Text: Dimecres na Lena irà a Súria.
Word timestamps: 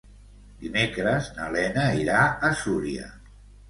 Dimecres 0.63 1.29
na 1.37 1.51
Lena 1.59 1.87
irà 2.03 2.27
a 2.51 2.55
Súria. 2.67 3.17